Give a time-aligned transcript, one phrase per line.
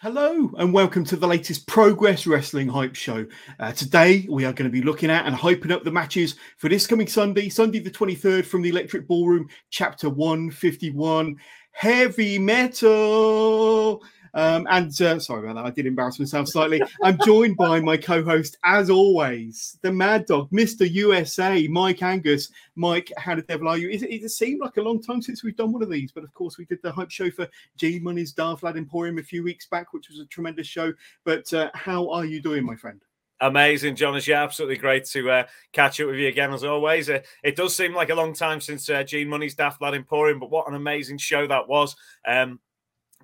[0.00, 3.26] Hello and welcome to the latest Progress Wrestling Hype Show.
[3.58, 6.68] Uh, today we are going to be looking at and hyping up the matches for
[6.68, 11.36] this coming Sunday, Sunday the 23rd from the Electric Ballroom, Chapter 151,
[11.72, 14.00] Heavy Metal.
[14.34, 16.82] Um, and uh, sorry about that, I did embarrass myself slightly.
[17.02, 20.90] I'm joined by my co host, as always, the Mad Dog, Mr.
[20.90, 22.50] USA, Mike Angus.
[22.76, 23.88] Mike, how the devil are you?
[23.90, 26.32] It, it seemed like a long time since we've done one of these, but of
[26.34, 29.66] course, we did the hype show for G Money's Daft Lad Emporium a few weeks
[29.66, 30.92] back, which was a tremendous show.
[31.24, 33.00] But uh, how are you doing, my friend?
[33.40, 34.26] Amazing, Jonas.
[34.26, 37.08] Yeah, absolutely great to uh, catch up with you again as always.
[37.08, 40.40] Uh, it does seem like a long time since uh, G Money's Daft Lad Emporium,
[40.40, 41.94] but what an amazing show that was.
[42.26, 42.58] Um,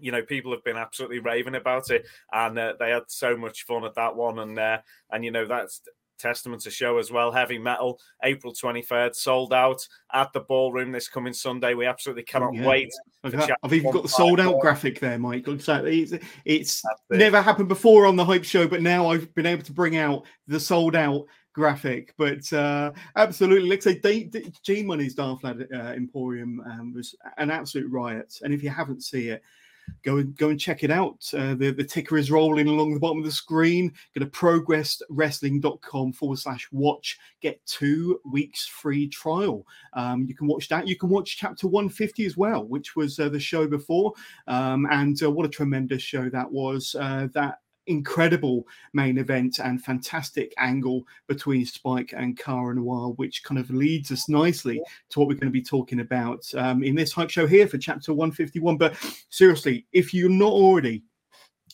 [0.01, 3.65] you know, people have been absolutely raving about it, and uh, they had so much
[3.65, 4.39] fun at that one.
[4.39, 4.79] And uh,
[5.11, 5.81] and you know that's
[6.19, 7.31] testament to show as well.
[7.33, 11.75] Heavy metal, April twenty third, sold out at the ballroom this coming Sunday.
[11.75, 12.67] We absolutely cannot yeah.
[12.67, 12.93] wait.
[13.23, 15.47] I've even got the sold out graphic there, Mike.
[15.47, 16.13] Like it's,
[16.45, 19.97] it's never happened before on the hype show, but now I've been able to bring
[19.97, 24.29] out the sold out graphic, but uh, absolutely, let's say
[24.63, 28.41] G Money's Daft Lad uh, Emporium um, was an absolute riot.
[28.43, 29.43] And if you haven't seen it,
[30.03, 31.29] go and go and check it out.
[31.33, 33.93] Uh, the, the ticker is rolling along the bottom of the screen.
[34.15, 37.19] Go to progresswrestling.com forward slash watch.
[37.41, 39.67] Get two weeks free trial.
[39.95, 40.87] Um, you can watch that.
[40.87, 44.13] You can watch chapter 150 as well, which was uh, the show before.
[44.47, 46.95] Um, and uh, what a tremendous show that was.
[46.99, 53.59] Uh, that incredible main event and fantastic angle between Spike and Cara Noir, which kind
[53.59, 57.13] of leads us nicely to what we're going to be talking about um, in this
[57.13, 58.77] hype show here for chapter 151.
[58.77, 58.97] But
[59.31, 61.03] seriously, if you're not already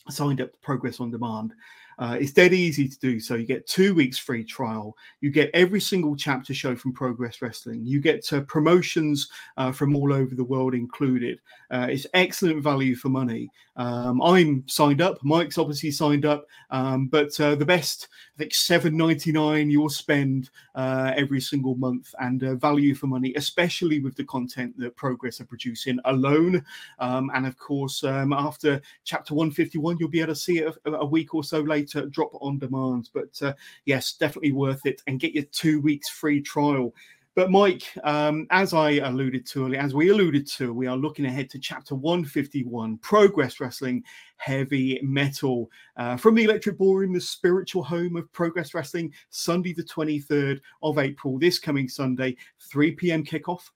[0.09, 1.53] signed up to Progress on Demand,
[2.01, 3.35] uh, it's dead easy to do so.
[3.35, 4.97] You get two weeks free trial.
[5.19, 7.85] You get every single chapter show from Progress Wrestling.
[7.85, 11.39] You get uh, promotions uh, from all over the world included.
[11.69, 13.51] Uh, it's excellent value for money.
[13.77, 15.17] Um, I'm signed up.
[15.23, 16.45] Mike's obviously signed up.
[16.71, 21.75] Um, but uh, the best, I think, seven ninety nine you'll spend uh, every single
[21.75, 26.63] month, and value for money, especially with the content that Progress are producing alone.
[26.99, 30.59] Um, and of course, um, after chapter one fifty one, you'll be able to see
[30.59, 33.09] it a, a week or so later drop on demand.
[33.13, 33.53] But uh,
[33.85, 36.93] yes, definitely worth it and get your two weeks free trial.
[37.33, 41.25] But Mike, um, as I alluded to earlier, as we alluded to, we are looking
[41.25, 44.03] ahead to chapter 151, Progress Wrestling
[44.35, 49.83] Heavy Metal, uh, from the Electric Ballroom, the spiritual home of Progress Wrestling, Sunday the
[49.83, 52.35] 23rd of April, this coming Sunday,
[52.69, 53.23] 3 p.m.
[53.23, 53.69] kickoff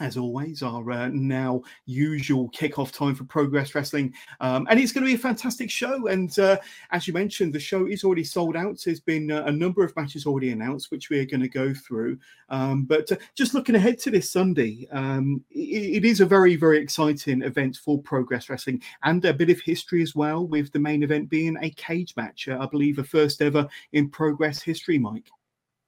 [0.00, 4.14] as always, our uh, now usual kickoff time for Progress Wrestling.
[4.40, 6.08] Um, and it's going to be a fantastic show.
[6.08, 6.58] And uh,
[6.90, 8.80] as you mentioned, the show is already sold out.
[8.84, 11.72] There's been uh, a number of matches already announced, which we are going to go
[11.72, 12.18] through.
[12.48, 16.56] Um, but uh, just looking ahead to this Sunday, um, it, it is a very,
[16.56, 20.78] very exciting event for Progress Wrestling and a bit of history as well, with the
[20.78, 22.48] main event being a cage match.
[22.48, 25.30] Uh, I believe a first ever in Progress history, Mike.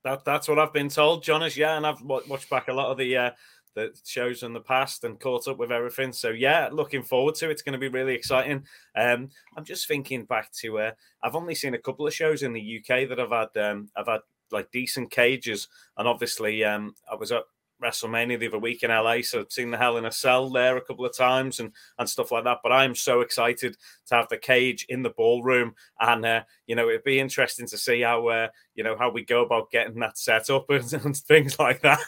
[0.04, 1.56] That, that's what I've been told, Jonas.
[1.56, 3.30] Yeah, and I've watched back a lot of the uh,
[3.78, 6.12] the shows in the past and caught up with everything.
[6.12, 7.52] So yeah, looking forward to it.
[7.52, 8.64] It's going to be really exciting.
[8.96, 10.90] Um, I'm just thinking back to uh,
[11.22, 14.08] I've only seen a couple of shows in the UK that I've had um, I've
[14.08, 17.44] had like decent cages, and obviously um, I was at
[17.82, 20.76] WrestleMania the other week in LA, so I've seen the Hell in a Cell there
[20.76, 22.58] a couple of times and and stuff like that.
[22.62, 26.88] But I'm so excited to have the cage in the ballroom, and uh, you know
[26.88, 30.16] it'd be interesting to see how uh, you know how we go about getting that
[30.16, 31.98] set up and, and things like that.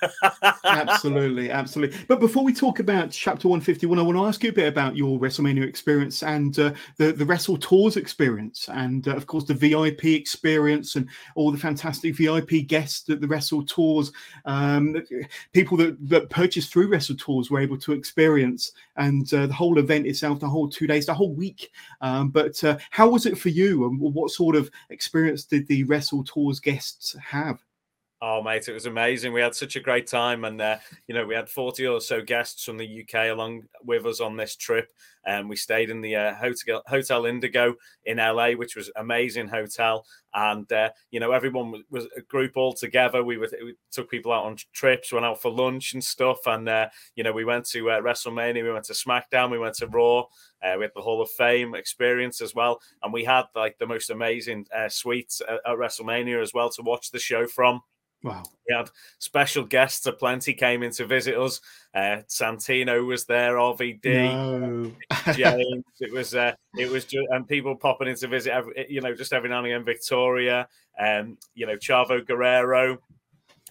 [0.64, 1.98] absolutely, absolutely.
[2.06, 4.96] But before we talk about Chapter 151, I want to ask you a bit about
[4.96, 9.54] your WrestleMania experience and uh, the the Wrestle Tours experience, and uh, of course the
[9.54, 14.12] VIP experience and all the fantastic VIP guests that the Wrestle Tours.
[14.44, 15.02] Um,
[15.52, 19.78] people that, that purchased through Wrestle Tours were able to experience, and uh, the whole
[19.80, 21.72] event itself, the whole two days, the whole week.
[22.00, 25.82] Um, but uh, how was it for you, and what sort of experience did the
[25.82, 27.60] Wrestle Tours guests have?
[28.22, 29.32] Oh, mate, it was amazing.
[29.32, 30.44] We had such a great time.
[30.44, 30.76] And, uh,
[31.06, 34.36] you know, we had 40 or so guests from the UK along with us on
[34.36, 34.92] this trip.
[35.24, 40.04] And we stayed in the uh, hotel, hotel Indigo in LA, which was amazing hotel.
[40.34, 43.24] And, uh, you know, everyone was, was, a group all together.
[43.24, 46.46] We, were, we took people out on trips, went out for lunch and stuff.
[46.46, 49.76] And, uh, you know, we went to uh, WrestleMania, we went to SmackDown, we went
[49.76, 50.24] to Raw.
[50.62, 53.86] Uh, we had the Hall of Fame experience as well, and we had like the
[53.86, 57.80] most amazing uh, suites at, at WrestleMania as well to watch the show from.
[58.22, 58.42] Wow.
[58.68, 61.60] We had special guests aplenty came in to visit us.
[61.94, 64.92] Uh, Santino was there, RVD, no.
[65.34, 65.84] James.
[66.00, 69.14] it was uh, it was just, and people popping in to visit every, you know,
[69.14, 70.68] just every now and again, Victoria,
[70.98, 72.98] um, you know, Chavo Guerrero.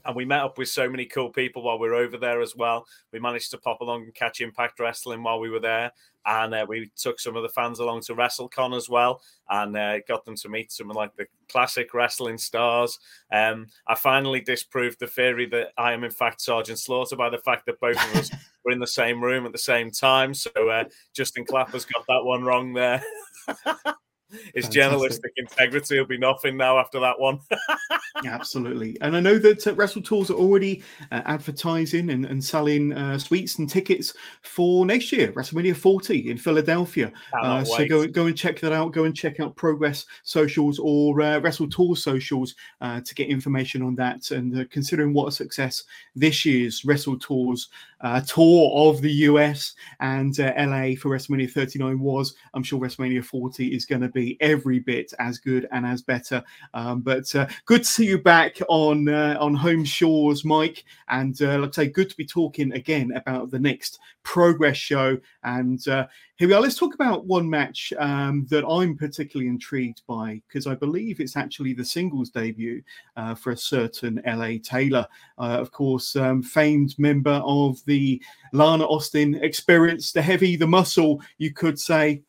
[0.05, 2.55] And we met up with so many cool people while we were over there as
[2.55, 2.85] well.
[3.11, 5.91] We managed to pop along and catch Impact Wrestling while we were there,
[6.25, 9.99] and uh, we took some of the fans along to WrestleCon as well, and uh,
[10.07, 12.99] got them to meet some of like the classic wrestling stars.
[13.31, 17.37] Um, I finally disproved the theory that I am in fact Sergeant Slaughter by the
[17.39, 18.31] fact that both of us
[18.65, 20.33] were in the same room at the same time.
[20.33, 23.03] So uh, Justin Clapper's got that one wrong there.
[24.29, 24.71] His Fantastic.
[24.71, 27.39] journalistic integrity will be nothing now after that one.
[28.25, 28.97] Absolutely.
[29.01, 33.17] And I know that uh, Wrestle Tours are already uh, advertising and, and selling uh,
[33.17, 37.11] suites and tickets for next year, WrestleMania 40 in Philadelphia.
[37.33, 38.93] Uh, so go, go and check that out.
[38.93, 43.81] Go and check out Progress socials or uh, Wrestle Tours socials uh, to get information
[43.81, 44.29] on that.
[44.31, 45.83] And uh, considering what a success
[46.15, 47.69] this year's Wrestle Tours
[48.01, 52.35] uh, tour of the US and uh, LA for WrestleMania 39 was.
[52.53, 56.43] I'm sure WrestleMania 40 is going to be every bit as good and as better.
[56.73, 60.83] Um, but uh, good to see you back on uh, on home shores, Mike.
[61.09, 65.17] And uh, I say, good to be talking again about the next Progress show.
[65.43, 66.05] And uh,
[66.35, 66.61] here we are.
[66.61, 71.35] Let's talk about one match um, that I'm particularly intrigued by because I believe it's
[71.35, 72.83] actually the singles debut
[73.17, 75.07] uh, for a certain LA Taylor,
[75.37, 78.21] uh, of course, um, famed member of the
[78.53, 82.21] Lana Austin experience, the heavy, the muscle, you could say.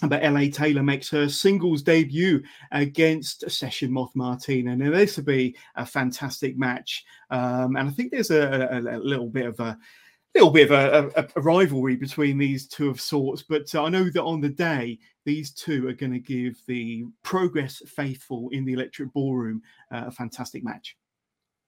[0.00, 2.42] But LA Taylor makes her singles debut
[2.72, 4.74] against Session Moth Martina.
[4.74, 7.04] Now, this will be a fantastic match.
[7.30, 9.78] Um, and I think there's a, a, a little bit of a
[10.34, 14.22] little bit of a, a, rivalry between these two of sorts, but I know that
[14.22, 19.12] on the day, these two are going to give the Progress faithful in the Electric
[19.12, 19.62] Ballroom
[19.92, 20.96] uh, a fantastic match.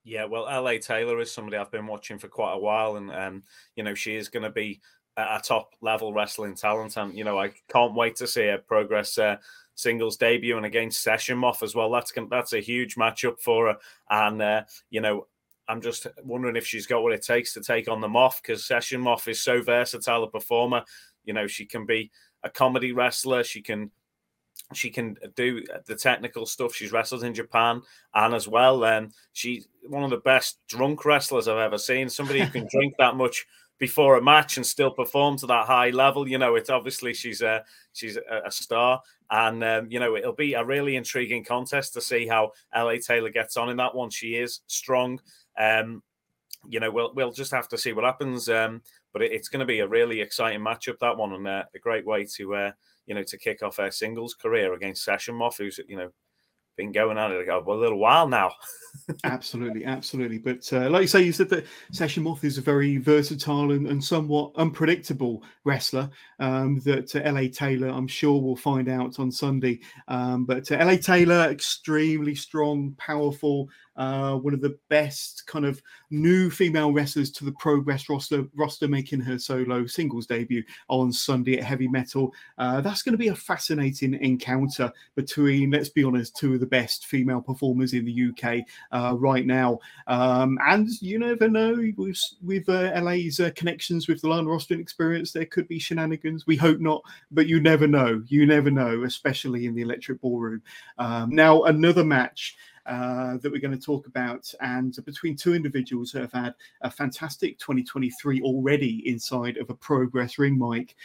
[0.03, 3.43] Yeah, well, LA Taylor is somebody I've been watching for quite a while, and um,
[3.75, 4.81] you know she is going to be
[5.17, 9.19] a top level wrestling talent, and you know I can't wait to see her progress.
[9.19, 9.37] Uh,
[9.77, 11.91] singles debut and against Session Moth as well.
[11.91, 13.77] That's that's a huge matchup for her,
[14.11, 15.27] and uh, you know
[15.69, 18.65] I'm just wondering if she's got what it takes to take on the Moth because
[18.65, 20.85] Session Moth is so versatile a performer.
[21.25, 22.11] You know, she can be
[22.43, 23.45] a comedy wrestler.
[23.45, 23.91] She can
[24.73, 26.75] she can do the technical stuff.
[26.75, 27.83] She's wrestled in Japan
[28.15, 28.85] and as well.
[28.85, 32.09] And um, she's one of the best drunk wrestlers I've ever seen.
[32.09, 33.47] Somebody who can drink that much
[33.79, 36.29] before a match and still perform to that high level.
[36.29, 39.01] You know, it's obviously she's a she's a, star,
[39.31, 43.31] and um, you know it'll be a really intriguing contest to see how LA Taylor
[43.31, 44.11] gets on in that one.
[44.11, 45.21] She is strong.
[45.59, 46.03] Um,
[46.69, 48.49] you know, we'll we'll just have to see what happens.
[48.49, 48.83] Um,
[49.13, 51.79] but it, it's going to be a really exciting matchup that one, and uh, a
[51.79, 52.73] great way to uh,
[53.07, 56.11] you know to kick off her singles career against Session Moth, who's you know
[56.77, 58.53] been going it for a little while now.
[59.25, 60.39] absolutely, absolutely.
[60.39, 63.87] But uh, like you say, you said that Session Moth is a very versatile and,
[63.87, 66.11] and somewhat unpredictable wrestler.
[66.41, 69.81] Um, that uh, LA Taylor, I'm sure, will find out on Sunday.
[70.09, 75.81] Um, but uh, LA Taylor, extremely strong, powerful, uh, one of the best kind of
[76.11, 81.59] new female wrestlers to the Progress roster, roster making her solo singles debut on Sunday
[81.59, 82.33] at Heavy Metal.
[82.59, 86.67] Uh, that's going to be a fascinating encounter between, let's be honest, two of the
[86.67, 89.79] best female performers in the UK uh, right now.
[90.07, 94.81] Um, and you never know with, with uh, LA's uh, connections with the Lana Austin
[94.81, 96.47] experience, there could be shenanigans.
[96.47, 98.23] We hope not, but you never know.
[98.27, 100.63] You never know, especially in the Electric Ballroom.
[100.99, 104.53] Um, now, another match uh, that we're going to talk about.
[104.61, 110.39] And between two individuals who have had a fantastic 2023 already inside of a progress
[110.39, 110.97] ring, Mike.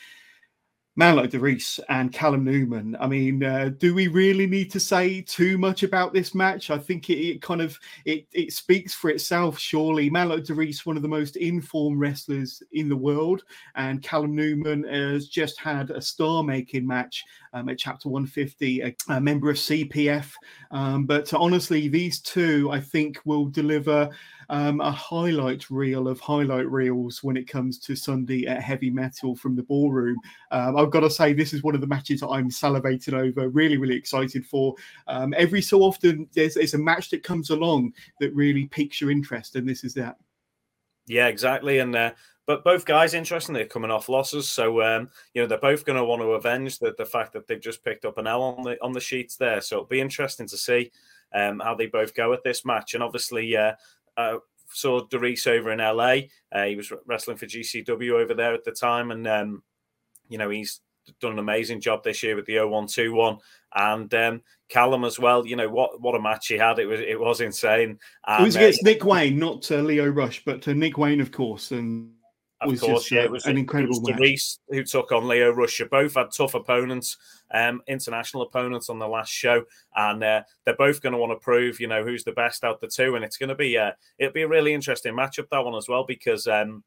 [0.99, 2.97] Man like DeReiss and Callum Newman.
[2.99, 6.71] I mean, uh, do we really need to say too much about this match?
[6.71, 9.57] I think it, it kind of it, it speaks for itself.
[9.57, 14.35] Surely, Man like DeReiss, one of the most informed wrestlers in the world, and Callum
[14.35, 19.55] Newman has just had a star-making match um, at Chapter 150, a, a member of
[19.55, 20.33] CPF.
[20.71, 24.09] Um, but honestly, these two, I think, will deliver
[24.49, 29.35] um, a highlight reel of highlight reels when it comes to Sunday at Heavy Metal
[29.35, 30.17] from the ballroom.
[30.51, 33.77] Um, I've got to say, this is one of the matches I'm salivating over, really,
[33.77, 34.75] really excited for.
[35.07, 39.11] Um, every so often, there's, there's a match that comes along that really piques your
[39.11, 40.17] interest, and this is that.
[41.05, 41.79] Yeah, exactly.
[41.79, 42.11] And uh,
[42.45, 45.97] but both guys, interesting, they're coming off losses, so um, you know they're both going
[45.97, 48.63] to want to avenge the, the fact that they've just picked up an L on
[48.63, 49.61] the on the sheets there.
[49.61, 50.91] So it'll be interesting to see
[51.33, 52.93] um, how they both go at this match.
[52.93, 53.73] And obviously, uh,
[54.19, 54.39] uh,
[54.71, 56.27] saw DeReiss over in LA.
[56.51, 59.63] Uh, he was wrestling for GCW over there at the time, and um,
[60.27, 60.81] you know he's
[61.19, 63.37] done an amazing job this year with the 0121
[63.75, 65.45] and um, Callum as well.
[65.45, 66.79] You know what what a match he had.
[66.79, 67.97] It was it was insane.
[68.27, 71.21] And, it was against uh, Nick Wayne, not uh, Lio Rush, but uh, Nick Wayne,
[71.21, 72.11] of course, and
[72.61, 75.51] of was course, just yeah, it was an incredible it was who took on Lio
[75.51, 75.81] Rush.
[75.89, 77.17] Both had tough opponents,
[77.53, 79.63] um, international opponents on the last show,
[79.95, 82.81] and uh, they're both going to want to prove, you know, who's the best out
[82.81, 83.15] the two.
[83.15, 85.87] And it's going to be, uh, it'll be a really interesting matchup that one as
[85.87, 86.83] well because um,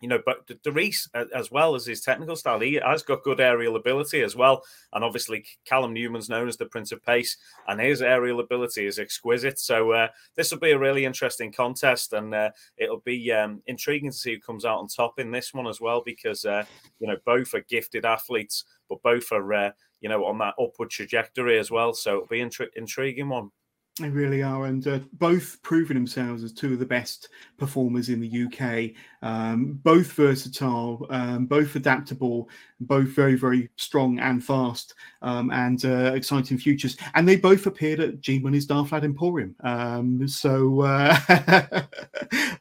[0.00, 3.76] you know, but DeReiss, as well as his technical style, he has got good aerial
[3.76, 4.62] ability as well.
[4.92, 7.36] And obviously, Callum Newman's known as the Prince of Pace,
[7.66, 9.58] and his aerial ability is exquisite.
[9.58, 14.10] So uh, this will be a really interesting contest, and uh, it'll be um, intriguing
[14.10, 16.64] to see who comes out on top in this one as well, because uh,
[16.98, 20.90] you know both are gifted athletes, but both are uh, you know on that upward
[20.90, 21.94] trajectory as well.
[21.94, 23.50] So it'll be an intri- intriguing one.
[23.98, 28.20] They really are, and uh, both proving themselves as two of the best performers in
[28.20, 28.94] the UK.
[29.22, 32.50] Um, both versatile, um, both adaptable,
[32.80, 36.96] both very, very strong and fast, um, and uh, exciting futures.
[37.14, 39.54] And they both appeared at G Money's Daft Lad Emporium.
[39.60, 41.16] Um, so uh,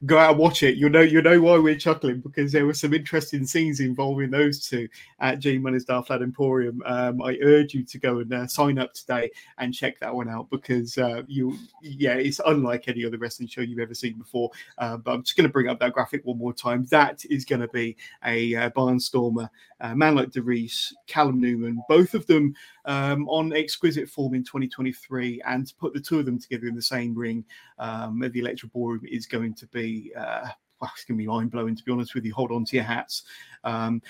[0.06, 0.78] go out and watch it.
[0.78, 4.68] You know, you know why we're chuckling because there were some interesting scenes involving those
[4.68, 4.88] two
[5.20, 6.82] at G Money's Daft Lad Emporium.
[6.86, 10.30] Um, I urge you to go and uh, sign up today and check that one
[10.30, 14.50] out because uh, you yeah it's unlike any other wrestling show you've ever seen before
[14.78, 17.46] uh, but i'm just going to bring up that graphic one more time that is
[17.46, 17.96] going to be
[18.26, 19.50] a uh, barnstormer
[19.82, 22.54] a man like DeReiss, callum newman both of them
[22.86, 26.76] um, on exquisite form in 2023 and to put the two of them together in
[26.76, 27.44] the same ring
[27.80, 30.48] um, at the electro ballroom is going to be uh,
[30.82, 32.86] well, it's going to be mind-blowing to be honest with you hold on to your
[32.86, 33.24] hats
[33.64, 34.02] um,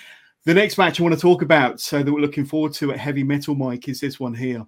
[0.46, 3.00] the next match I want to talk about, so that we're looking forward to at
[3.00, 4.64] Heavy Metal Mike, is this one here.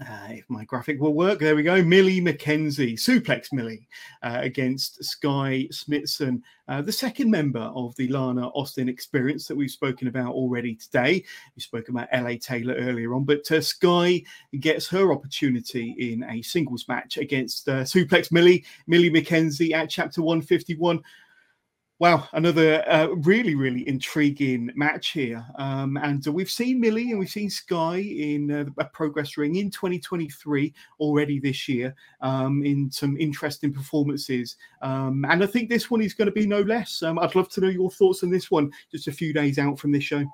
[0.00, 1.82] Uh, if my graphic will work, there we go.
[1.82, 3.86] Millie McKenzie, suplex Millie
[4.22, 9.70] uh, against Skye Smitson, uh, the second member of the Lana Austin experience that we've
[9.70, 11.22] spoken about already today.
[11.54, 14.22] We spoke about LA Taylor earlier on, but uh, Skye
[14.60, 20.22] gets her opportunity in a singles match against uh, suplex Millie, Millie McKenzie at Chapter
[20.22, 21.02] 151.
[22.02, 25.46] Wow, another uh, really, really intriguing match here.
[25.56, 29.54] Um, and uh, we've seen Millie and we've seen Skye in uh, a progress ring
[29.54, 34.56] in 2023 already this year um, in some interesting performances.
[34.80, 37.04] Um, and I think this one is going to be no less.
[37.04, 39.78] Um, I'd love to know your thoughts on this one just a few days out
[39.78, 40.24] from this show.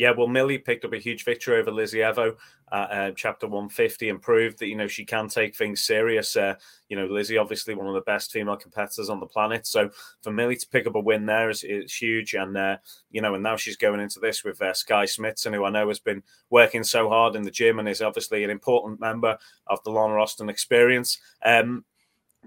[0.00, 2.34] Yeah, well, Millie picked up a huge victory over Lizzie Evo
[2.72, 6.38] uh, chapter 150 and proved that, you know, she can take things serious.
[6.38, 6.54] Uh,
[6.88, 9.66] you know, Lizzie, obviously one of the best female competitors on the planet.
[9.66, 9.90] So
[10.22, 12.32] for Millie to pick up a win there is, is huge.
[12.32, 12.78] And, uh,
[13.10, 15.88] you know, and now she's going into this with uh, Skye Smitson, who I know
[15.88, 19.84] has been working so hard in the gym and is obviously an important member of
[19.84, 21.18] the Lana Austin experience.
[21.44, 21.84] Um,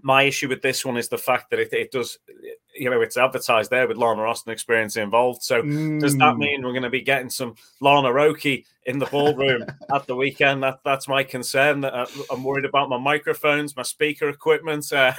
[0.02, 2.18] my issue with this one is the fact that it, it does,
[2.76, 5.44] you know, it's advertised there with Lana Austin experience involved.
[5.44, 6.00] So mm.
[6.00, 6.40] does that mm.
[6.40, 10.64] mean we're going to be getting some Lana Roki in the ballroom at the weekend?
[10.64, 11.86] That that's my concern.
[11.86, 14.92] Uh, I'm worried about my microphones, my speaker equipment.
[14.92, 15.14] Uh,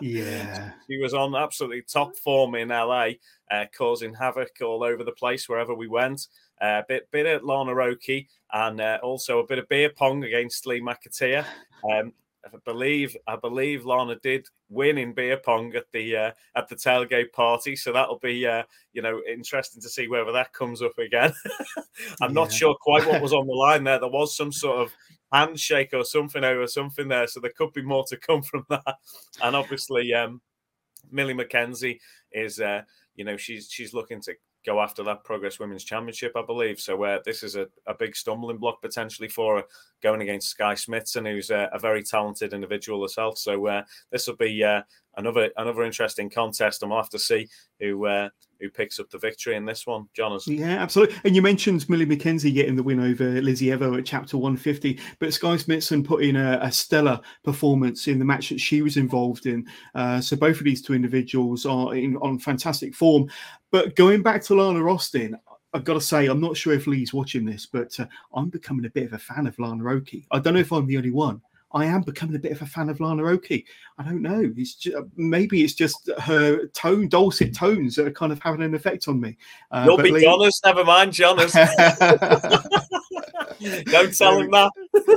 [0.00, 3.10] yeah, she was on absolutely top form in LA,
[3.50, 6.26] uh, causing havoc all over the place wherever we went.
[6.60, 10.24] A uh, bit bit of Lana Roki and uh, also a bit of beer pong
[10.24, 11.44] against Lee McAteer.
[11.92, 12.12] Um,
[12.44, 16.74] I believe I believe Lana did win in beer pong at the uh, at the
[16.74, 20.98] tailgate party, so that'll be uh, you know interesting to see whether that comes up
[20.98, 21.32] again.
[22.20, 22.34] I'm yeah.
[22.34, 23.98] not sure quite what was on the line there.
[24.02, 24.92] There was some sort of
[25.32, 28.96] handshake or something over something there, so there could be more to come from that.
[29.42, 30.40] And obviously, um,
[31.10, 32.00] Millie McKenzie
[32.32, 32.82] is uh,
[33.14, 36.80] you know she's she's looking to go after that Progress Women's Championship, I believe.
[36.80, 39.64] So uh, this is a, a big stumbling block potentially for her
[40.02, 43.38] going against Skye Smitson, who's a, a very talented individual herself.
[43.38, 44.82] So uh, this will be uh,
[45.16, 47.48] another another interesting contest, and we'll have to see
[47.80, 48.28] who uh,
[48.60, 50.46] who picks up the victory in this one, Jonas.
[50.46, 51.16] Yeah, absolutely.
[51.24, 55.34] And you mentioned Millie McKenzie getting the win over Lizzie Evo at Chapter 150, but
[55.34, 59.46] Skye Smitson put in a, a stellar performance in the match that she was involved
[59.46, 59.66] in.
[59.94, 63.28] Uh, so both of these two individuals are in on fantastic form.
[63.70, 65.36] But going back to Lana Austin,
[65.74, 68.84] I've got to say, I'm not sure if Lee's watching this, but uh, I'm becoming
[68.84, 70.26] a bit of a fan of Lana Roki.
[70.30, 71.40] I don't know if I'm the only one.
[71.74, 73.64] I am becoming a bit of a fan of Lana Roki.
[73.98, 74.52] I don't know.
[74.56, 78.74] It's just, maybe it's just her tone, dulcet tones that are kind of having an
[78.74, 79.36] effect on me.
[79.70, 80.22] Uh, You'll be Lee...
[80.22, 80.60] Jonas.
[80.64, 81.52] Never mind, Jonas.
[83.84, 84.70] don't tell him that.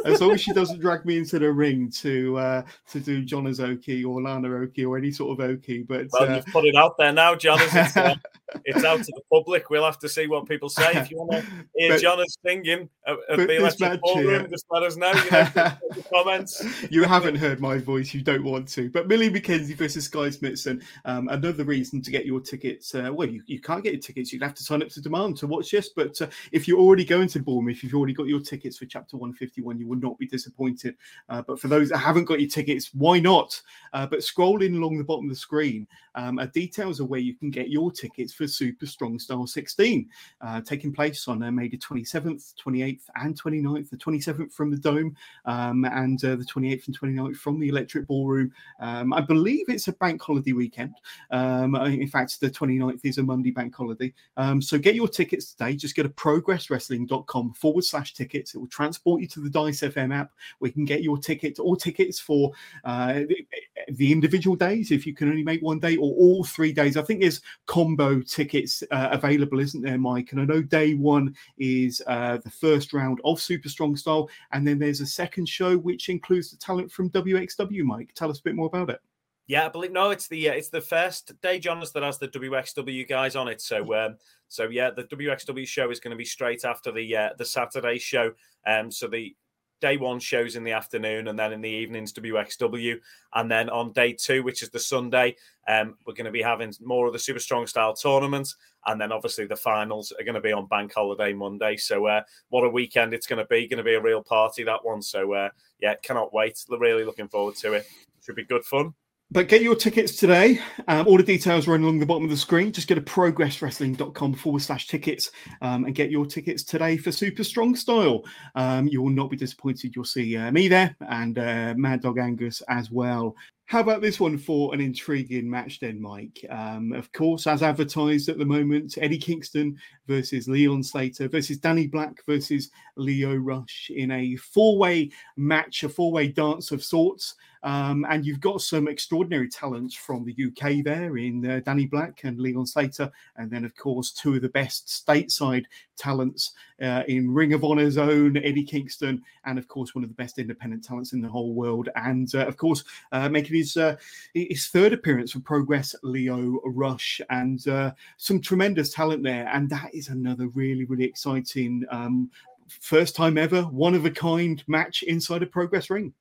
[0.06, 3.60] As long as she doesn't drag me into the ring to uh, to do Jonas
[3.60, 5.84] Oki or Lana Oki or any sort of Oki.
[5.84, 6.36] But well, uh...
[6.36, 7.74] you've put it out there now, Jonas.
[8.66, 9.70] it's out to the public.
[9.70, 10.92] We'll have to see what people say.
[10.94, 14.84] If you want to hear but, Jonas singing at, at the electric ballroom, just let
[14.84, 15.12] us know.
[15.12, 15.72] You know
[16.14, 16.64] comments.
[16.92, 18.14] You haven't heard my voice.
[18.14, 18.90] You don't want to.
[18.90, 20.84] But Millie McKenzie versus Skye Smitson.
[21.04, 22.94] Um, another reason to get your tickets.
[22.94, 24.32] Uh, well, you, you can't get your tickets.
[24.32, 25.90] You'd have to sign up to demand to watch this.
[25.90, 28.86] But uh, if you're already going to Bournemouth, if you've already got your tickets for
[28.86, 30.96] Chapter 151, you will not be disappointed.
[31.30, 33.60] Uh, but for those that haven't got your tickets, why not?
[33.94, 37.34] Uh, but scrolling along the bottom of the screen um, are details of where you
[37.34, 40.10] can get your tickets for Super Strong Style 16,
[40.42, 43.90] uh, taking place on uh, May the 27th, 28th, and 29th.
[43.90, 48.08] The 27th from the Dome, um, and uh, the 28th and 29th from the Electric
[48.08, 48.52] Ballroom.
[48.80, 50.96] Um, I believe it's a bank holiday weekend.
[51.32, 54.14] Um, in fact, the 29th is a Monday bank holiday.
[54.38, 55.76] Um, so get your tickets today.
[55.76, 58.56] Just go to progresswrestling.com forward slash tickets.
[58.56, 60.32] It will transport you to the Dice FM app
[60.62, 62.52] you can get your ticket or tickets for
[62.84, 63.48] uh, the,
[63.90, 66.98] the individual days if you can only make one day or all three days.
[66.98, 70.32] I think there's combo tickets uh, available, isn't there, Mike?
[70.32, 74.68] And I know day one is uh, the first round of Super Strong Style, and
[74.68, 77.84] then there's a second show which includes the talent from WXW.
[77.84, 79.00] Mike, tell us a bit more about it.
[79.48, 82.28] Yeah, I believe no, it's the uh, it's the first day, Jonas, that has the
[82.28, 83.62] WXW guys on it.
[83.62, 87.30] So, um, so yeah, the WXW show is going to be straight after the uh,
[87.38, 88.32] the Saturday show.
[88.66, 89.36] Um, so the
[89.82, 93.00] day one shows in the afternoon and then in the evenings WXW.
[93.34, 95.36] And then on day two, which is the Sunday,
[95.68, 98.48] um, we're going to be having more of the Super Strong Style tournament.
[98.86, 101.78] And then obviously the finals are going to be on Bank Holiday Monday.
[101.78, 103.68] So uh, what a weekend it's going to be.
[103.68, 105.02] Going to be a real party, that one.
[105.02, 105.50] So uh,
[105.82, 106.64] yeah, cannot wait.
[106.70, 107.88] Really looking forward to it.
[108.22, 108.94] Should be good fun.
[109.32, 110.60] But get your tickets today.
[110.88, 112.72] Um, all the details are along the bottom of the screen.
[112.72, 117.44] Just go to progresswrestling.com forward slash tickets um, and get your tickets today for Super
[117.44, 118.24] Strong Style.
[118.54, 119.96] Um, you will not be disappointed.
[119.96, 123.36] You'll see uh, me there and uh, Mad Dog Angus as well.
[123.68, 126.46] How about this one for an intriguing match, then, Mike?
[126.52, 131.88] Um, of course, as advertised at the moment, Eddie Kingston versus Leon Slater versus Danny
[131.88, 137.36] Black versus Lio Rush in a four way match, a four way dance of sorts.
[137.64, 142.24] Um, and you've got some extraordinary talents from the UK there in uh, Danny Black
[142.24, 143.12] and Leon Slater.
[143.38, 145.66] And then, of course, two of the best stateside
[145.98, 150.16] talents uh, in Ring of Honor's own Eddie Kingston, and of course, one of the
[150.16, 151.90] best independent talents in the whole world.
[151.96, 153.96] And uh, of course, uh, making his uh,
[154.34, 159.50] his third appearance for Progress, Lio Rush, and uh, some tremendous talent there.
[159.54, 161.86] And that is another really, really exciting.
[161.90, 162.30] Um,
[162.68, 166.14] first time ever, one of a kind match inside a Progress ring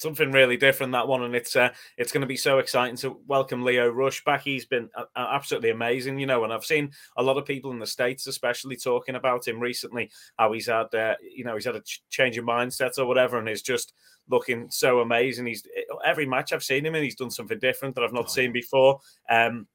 [0.00, 3.20] something really different that one, and it's uh, it's going to be so exciting to
[3.26, 4.42] welcome Lio Rush back.
[4.42, 7.78] He's been uh, absolutely amazing, you know, and I've seen a lot of people in
[7.78, 11.76] the states, especially talking about him recently, how he's had, uh, you know, he's had
[11.76, 13.92] a ch- change of mindset or whatever, and he's just
[14.28, 15.46] looking so amazing.
[15.46, 15.62] He's
[16.04, 18.32] every match I've seen him in, he's done something different that I've not oh.
[18.32, 19.00] seen before.
[19.28, 19.66] Um,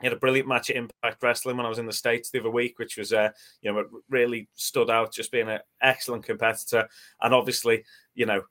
[0.00, 2.40] he had a brilliant match at Impact Wrestling when I was in the States the
[2.40, 3.30] other week, which was, uh,
[3.62, 6.88] you know, really stood out, just being an excellent competitor.
[7.22, 8.42] And obviously, you know,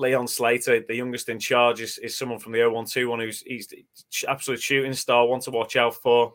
[0.00, 3.68] Leon Slater, the youngest in charge, is, is someone from the 0121 who's he's
[4.26, 6.34] absolute shooting star, one to watch out for.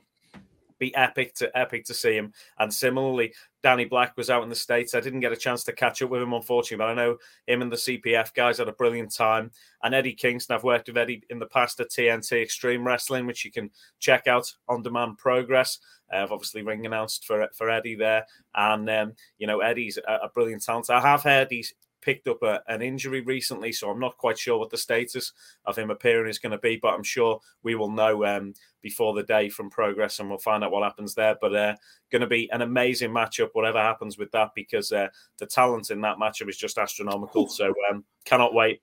[0.77, 2.33] Be epic to epic to see him.
[2.59, 4.93] And similarly, Danny Black was out in the States.
[4.93, 7.61] I didn't get a chance to catch up with him, unfortunately, but I know him
[7.61, 9.51] and the CPF guys had a brilliant time.
[9.81, 13.45] And Eddie Kingston, I've worked with Eddie in the past at TNT Extreme Wrestling, which
[13.45, 15.79] you can check out on demand progress.
[16.13, 20.25] Uh, I've obviously ring announced for for Eddie there, and um, you know Eddie's a,
[20.25, 20.89] a, brilliant talent.
[20.89, 21.73] I have heard he's
[22.05, 25.33] picked up a, an injury recently, so I'm not quite sure what the status
[25.65, 29.15] of him appearing is going to be, but I'm sure we will know um, before
[29.15, 31.35] the day from progress and we'll find out what happens there.
[31.41, 31.75] But uh,
[32.11, 35.07] going to be an amazing matchup, whatever happens with that, because uh,
[35.39, 37.49] the talent in that matchup is just astronomical.
[37.49, 38.81] So um, cannot wait.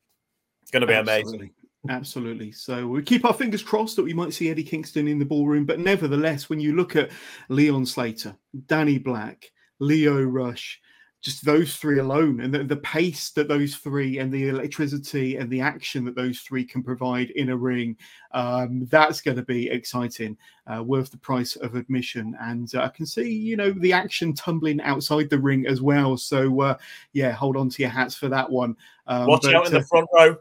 [0.63, 1.33] It's going to be Absolutely.
[1.33, 1.51] amazing.
[1.89, 2.53] Absolutely.
[2.53, 5.65] So we keep our fingers crossed that we might see Eddie Kingston in the ballroom.
[5.65, 7.11] But nevertheless, when you look at
[7.49, 10.81] Leon Slater, Danny Black, Lio Rush,
[11.23, 15.49] just those three alone and the, the, pace that those three and the electricity and
[15.49, 17.97] the action that those three can provide in a ring
[18.33, 22.37] um, that's going to be exciting uh, worth the price of admission.
[22.41, 26.17] And uh, i can see you know the action tumbling outside the ring as well.
[26.17, 26.77] So uh,
[27.13, 29.81] yeah hold on to your hats for that one um, Watch but, out in the
[29.81, 30.37] uh, front row.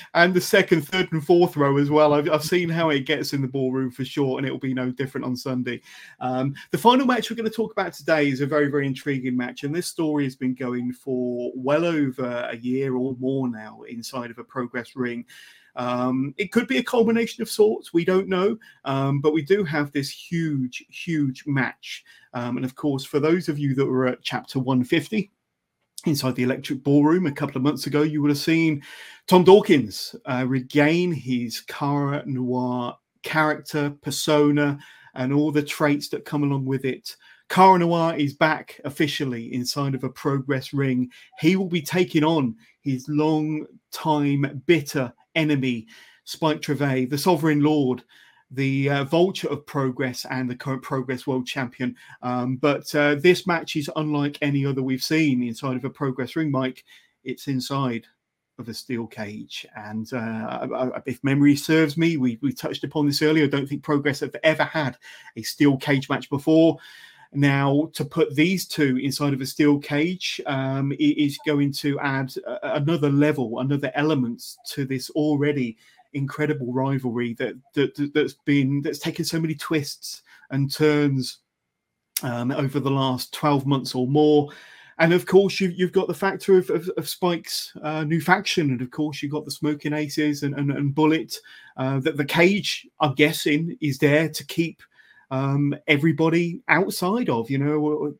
[0.14, 2.14] and the second, third, and fourth row as well.
[2.14, 4.72] I've, I've, seen how it gets in the ballroom for sure, and it will be
[4.72, 5.82] no different on Sunday.
[6.20, 9.36] Um, the final match we're going to talk about today is a very, very intriguing
[9.36, 13.82] match, and this story has been going for well over a year or more now
[13.88, 15.26] inside of a progress ring.
[15.76, 17.92] Um, it could be a culmination of sorts.
[17.92, 18.58] We don't know.
[18.84, 22.04] Um, but we do have this huge, huge match.
[22.34, 25.30] Um, and of course, for those of you that were at chapter 150,
[26.08, 28.82] inside the Electric Ballroom a couple of months ago, you would have seen
[29.26, 34.78] Tom Dawkins uh, regain his Cara Noir character, persona,
[35.14, 37.16] and all the traits that come along with it.
[37.48, 41.10] Cara Noir is back officially inside of a progress ring.
[41.40, 45.86] He will be taking on his long time bitter enemy,
[46.24, 48.02] Spike Trivet, the Sovereign Lord,
[48.50, 51.94] the uh, vulture of progress and the current progress world champion.
[52.22, 56.36] Um, but uh, this match is unlike any other we've seen inside of a progress
[56.36, 56.84] ring, Mike.
[57.24, 58.06] It's inside
[58.58, 59.66] of a steel cage.
[59.76, 63.44] And uh, if memory serves me, we, we touched upon this earlier.
[63.44, 64.96] I don't think Progress have ever had
[65.36, 66.78] a steel cage match before.
[67.32, 72.32] Now, to put these two inside of a steel cage um, is going to add
[72.62, 75.76] another level, another element to this already
[76.14, 81.38] incredible rivalry that, that that's been that's taken so many twists and turns
[82.22, 84.48] um, over the last 12 months or more
[84.98, 88.70] and of course you, have got the factor of, of, of Spike's uh, new faction,
[88.70, 91.38] and of course you've got the Smoking Aces and, and, and Bullet.
[91.76, 94.82] Uh, that the cage, I'm guessing, is there to keep
[95.30, 98.16] um, everybody outside of, you know,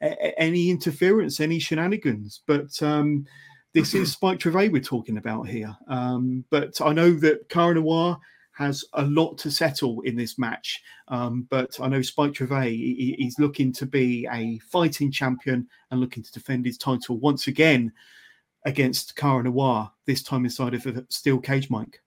[0.00, 2.42] any interference, any shenanigans.
[2.46, 3.26] But um,
[3.76, 5.76] this is Spike Trivet we're talking about here.
[5.86, 8.18] Um, but I know that Cara Noir
[8.52, 10.82] has a lot to settle in this match.
[11.08, 16.22] Um, but I know Spike Trivet is looking to be a fighting champion and looking
[16.22, 17.92] to defend his title once again
[18.64, 22.00] against Cara Noir, this time inside of a steel cage mic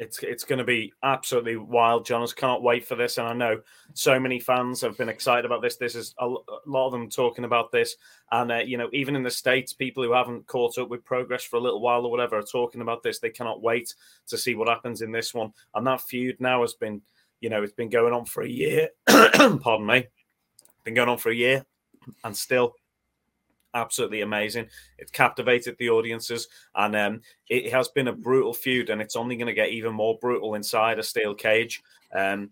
[0.00, 2.06] it's it's going to be absolutely wild.
[2.06, 3.60] Jonas can't wait for this, and I know
[3.92, 5.76] so many fans have been excited about this.
[5.76, 7.96] This is a, lot of them talking about this,
[8.32, 11.44] and uh, you know, even in the states, people who haven't caught up with progress
[11.44, 13.18] for a little while or whatever are talking about this.
[13.18, 13.94] They cannot wait
[14.28, 15.52] to see what happens in this one.
[15.74, 17.02] And that feud now has been,
[17.42, 18.88] you know, it's been going on for a year.
[19.06, 20.06] Pardon me,
[20.82, 21.66] been going on for a year,
[22.24, 22.74] and still
[23.74, 24.66] absolutely amazing.
[24.98, 29.36] It captivated the audiences, and um, it has been a brutal feud, and it's only
[29.36, 31.82] going to get even more brutal inside a steel cage.
[32.14, 32.50] Um,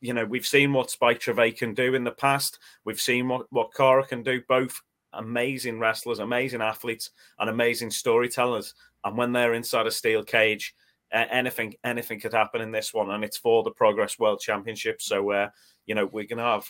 [0.00, 2.58] you know, we've seen what Spike Trivet can do in the past.
[2.84, 4.40] We've seen what what Cara can do.
[4.48, 4.80] Both
[5.12, 8.74] amazing wrestlers, amazing athletes, and amazing storytellers.
[9.04, 10.74] And when they're inside a steel cage,
[11.12, 15.02] uh, anything anything could happen in this one, and it's for the Progress World Championship.
[15.02, 15.50] So, uh,
[15.86, 16.66] you know, we're gonna have,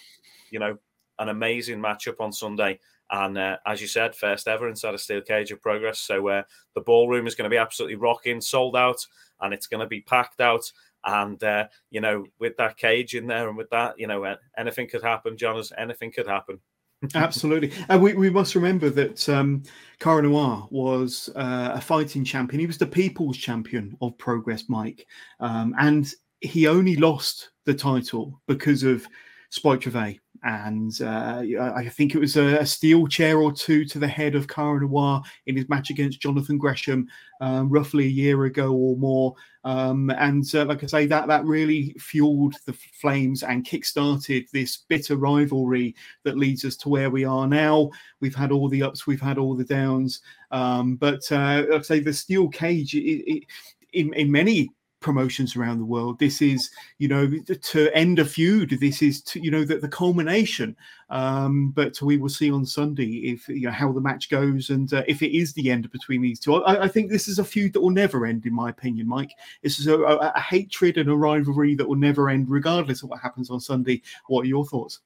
[0.51, 0.79] you know,
[1.19, 2.81] an amazing matchup on Sunday.
[3.11, 5.99] And uh, as you said, first ever inside a steel cage of progress.
[5.99, 6.43] So uh,
[6.75, 9.05] the ballroom is going to be absolutely rocking, sold out,
[9.41, 10.71] and it's going to be packed out.
[11.05, 14.89] And uh, you know, with that cage in there, and with that, you know, anything
[14.89, 15.73] could happen, Jonas.
[15.77, 16.61] Anything could happen.
[17.15, 19.63] Absolutely, and we, we must remember that um,
[20.01, 22.61] Cara Noir was uh, a fighting champion.
[22.61, 25.07] He was the people's champion of Progress, Mike,
[25.41, 29.07] um, and he only lost the title because of
[29.49, 31.43] Spike Trivet and uh,
[31.75, 35.23] I think it was a, steel chair or two to the head of Cara Noir
[35.47, 37.09] in his match against Jonathan Gresham
[37.41, 39.35] um, roughly a year ago or more.
[39.65, 44.79] Um, and uh, like I say, that that really fueled the flames and kick-started this
[44.89, 47.91] bitter rivalry that leads us to where we are now.
[48.21, 51.83] We've had all the ups, we've had all the downs, um, but uh, like I
[51.83, 52.95] say, the steel cage.
[52.95, 53.45] It, it,
[53.93, 56.19] in, in many promotions around the world.
[56.19, 58.79] This is, you know, to end a feud.
[58.81, 60.77] This is, to, you know, the, the culmination.
[61.09, 64.93] Um, but we will see on Sunday if you know how the match goes and
[64.93, 66.55] uh, if it is the end between these two.
[66.55, 69.33] I, I, think this is a feud that will never end, in my opinion, Mike.
[69.63, 73.11] This is a, a, a, hatred and a rivalry that will never end, regardless of
[73.11, 74.03] what happens on Sunday.
[74.29, 75.01] What are your thoughts?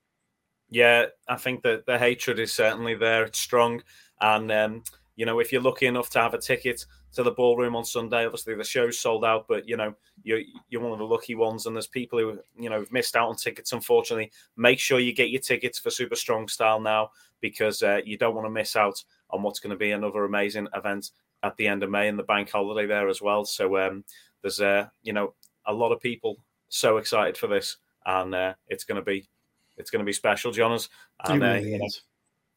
[0.69, 3.25] Yeah, I think that the hatred is certainly there.
[3.25, 3.83] It's strong,
[4.21, 4.83] and um,
[5.17, 8.27] you know, if you're lucky enough to have a ticket to the ballroom on Sunday.
[8.27, 11.67] Obviously, the show's sold out, but you know you're you're one of the lucky ones,
[11.67, 13.73] and there's people who you know have missed out on tickets.
[13.73, 18.19] Unfortunately, make sure you get your tickets for Super Strong Style now because uh, you
[18.19, 21.11] don't want to miss out on what's going to be another amazing event
[21.43, 23.45] at the end of May and the bank holiday there as well.
[23.45, 24.05] So um,
[24.43, 25.35] there's uh, you know
[25.67, 26.37] a lot of people
[26.69, 29.29] so excited for this, and uh, it's going to be
[29.77, 30.89] it's going to be special, Jonas,
[31.25, 31.89] and it really you know,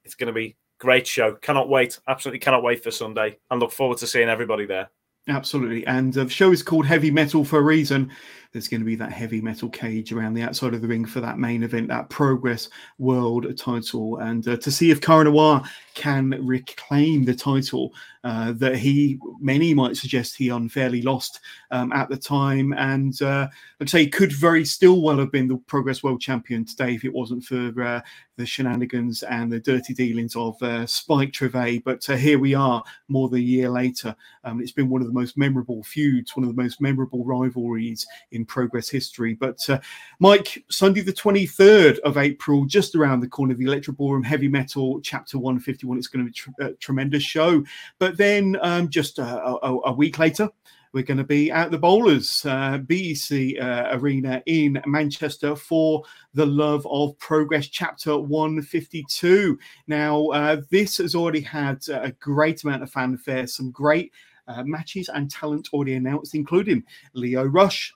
[0.04, 1.34] it's going to be Great show.
[1.36, 2.00] Cannot wait.
[2.08, 4.90] Absolutely cannot wait for Sunday and look forward to seeing everybody there.
[5.30, 5.86] Absolutely.
[5.88, 8.10] And the show is called Heavy Metal for a reason.
[8.54, 11.20] There's going to be that heavy metal cage around the outside of the ring for
[11.20, 14.20] that main event, that Progress World title.
[14.20, 15.62] And uh, to see if Cara Noir
[15.96, 17.94] can reclaim the title
[18.28, 21.40] uh, that he, many might suggest he unfairly lost
[21.72, 22.74] um, at the time.
[22.74, 23.48] And uh,
[23.80, 27.06] I'd say he could very still well have been the Progress World Champion today if
[27.06, 28.02] it wasn't for uh,
[28.36, 31.86] the shenanigans and the dirty dealings of uh, Spike Trivet.
[31.86, 34.14] But uh, here we are, more than a year later.
[34.44, 38.06] Um, it's been one of the most memorable feuds, one of the most memorable rivalries
[38.34, 39.36] in progress history.
[39.36, 39.80] But uh,
[40.20, 44.50] Mike, Sunday the 23rd of April, just around the corner, of the Electro Ballroom Heavy
[44.50, 45.98] Metal Chapter 151.
[45.98, 47.64] It's going to be tr- a tremendous show.
[48.00, 50.50] But then um, just a, a, a week later,
[50.94, 56.04] we're going to be at the Bowlers uh, BEC uh, Arena in Manchester for
[56.34, 59.60] the Love of Progress Chapter 152.
[59.88, 64.12] Now, uh, this has already had a great amount of fanfare, some great
[64.48, 67.94] uh, matches and talent already announced, including Lio Rush,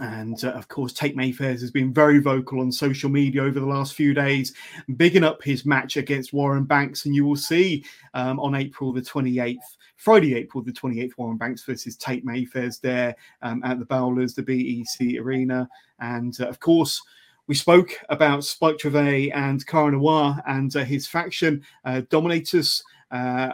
[0.00, 3.66] and uh, of course, Tate Mayfairs has been very vocal on social media over the
[3.66, 4.54] last few days,
[4.96, 7.04] bigging up his match against Warren Banks.
[7.04, 9.58] And you will see um, on April the 28th,
[9.96, 14.42] Friday, April the 28th, Warren Banks versus Tate Mayfairs there um, at the Bowlers, the
[14.42, 15.68] BEC Arena.
[16.00, 17.00] And uh, of course,
[17.46, 22.82] we spoke about Spike Trivet and Cara Noir and uh, his faction, uh, Dominators.
[23.10, 23.50] Uh,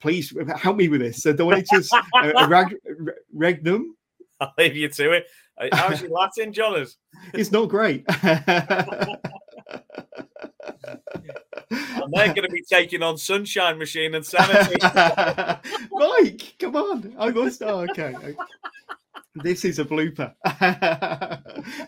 [0.00, 1.24] please help me with this.
[1.24, 2.76] Uh, Dominators uh, Rag-
[3.34, 3.96] Regnum.
[4.38, 5.26] I'll leave you to it.
[5.72, 6.96] How's your Latin, Jonas?
[7.32, 8.04] It's not great.
[8.08, 8.52] and
[12.12, 14.76] they're going to be taking on Sunshine Machine and Sanity.
[15.90, 17.14] Mike, come on.
[17.18, 17.62] I must.
[17.62, 18.34] Oh, okay
[19.42, 20.32] this is a blooper.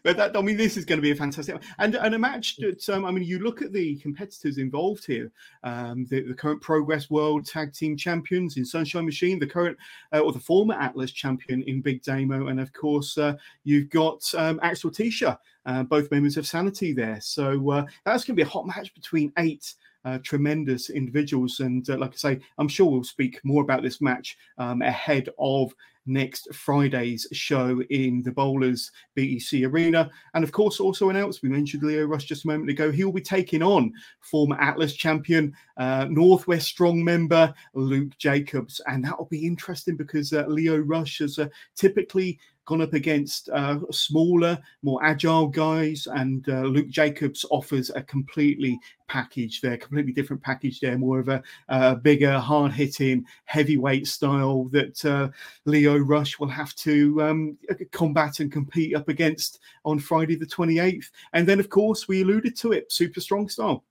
[0.03, 2.57] but that, I mean, this is going to be a fantastic and and a match
[2.57, 5.31] that um, I mean, you look at the competitors involved here.
[5.65, 9.77] Um, the, the, current Progress World Tag Team Champions in Sunshine Machine, the current
[10.13, 14.23] uh, or the former Atlas champion in Big Damo, and of course uh, you've got
[14.35, 15.37] um, Axel Tischer,
[15.67, 17.21] uh, both members of Sanity there.
[17.21, 19.75] So uh, that's going to be a hot match between eight.
[20.05, 21.59] Uh, tremendous individuals.
[21.61, 25.29] And uh, like I say, I'm sure we'll speak more about this match um, ahead
[25.39, 25.75] of
[26.09, 30.11] next Friday's show in the Bowlers BEC Arena.
[30.35, 33.13] And of course, also announced, we mentioned Lio Rush just a moment ago, he will
[33.13, 38.81] be taking on former Atlas champion, uh, Northwest Strong member Luke Jacobs.
[38.87, 42.39] And that will be interesting because uh, Lio Rush has uh, typically
[42.69, 48.79] gone up against uh, smaller, more agile guys, and uh, Luke Jacobs offers a completely
[49.09, 54.65] package there, completely different package there, more of a, a bigger, hard hitting, heavyweight style
[54.65, 55.31] that uh,
[55.65, 57.57] Lio Rush will have to um,
[57.91, 61.07] combat and compete up against on Friday the 28th.
[61.33, 63.83] And then, of course, we alluded to it, super strong style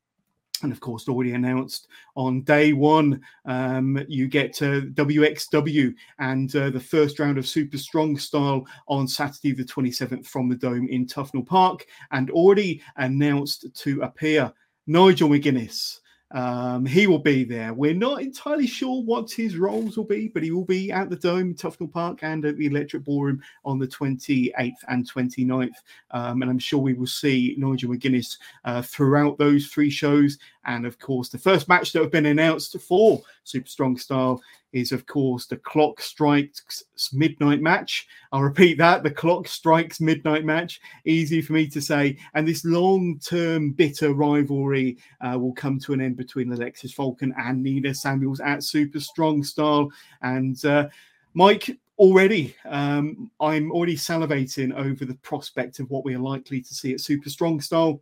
[0.63, 6.70] and of course already announced on day one um, you get uh, wxw and uh,
[6.70, 11.06] the first round of super strong style on saturday the 27th from the dome in
[11.06, 11.86] tufnell park.
[12.12, 14.52] And already announced to appear
[14.88, 16.00] nigel mcguinness
[16.32, 17.74] um, he will be there.
[17.74, 21.16] We're not entirely sure what his roles will be, but he will be at the
[21.16, 25.70] Dome, Tufnell Park, and at the Electric Ballroom on the 28th and 29th.
[26.12, 30.38] Um, and I'm sure we will see Nigel McGuinness uh, throughout those three shows.
[30.66, 34.42] And of course, the first match that have been announced for Super Strong Style
[34.73, 38.08] is, of course, the Clock Strikes Midnight match.
[38.32, 40.82] I'll repeat that the Clock Strikes Midnight match.
[41.06, 42.17] Easy for me to say.
[42.34, 47.34] And this long term bitter rivalry uh, will come to an end between Alexis Falcon
[47.38, 49.89] and Nina Samuels at Super Strong Style.
[50.21, 50.89] And uh,
[51.34, 56.73] Mike, already um, I'm already salivating over the prospect of what we are likely to
[56.73, 58.01] see at Super Strong Style.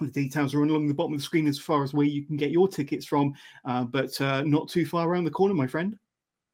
[0.00, 2.24] The details are on along the bottom of the screen as far as where you
[2.24, 3.34] can get your tickets from,
[3.64, 5.96] uh, but uh, not too far around the corner, my friend.